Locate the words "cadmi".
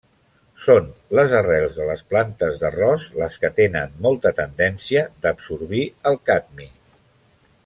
6.31-6.71